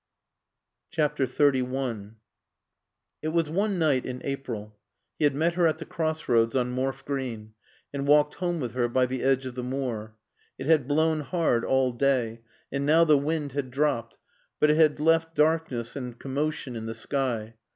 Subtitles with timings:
[0.97, 2.15] XXXI
[3.21, 4.75] It was one night in April.
[5.19, 7.53] He had met her at the crossroads on Morfe Green,
[7.93, 10.15] and walked home with her by the edge of the moor.
[10.57, 12.41] It had blown hard all day,
[12.71, 14.17] and now the wind had dropped,
[14.59, 17.53] but it had left darkness and commotion in the sky.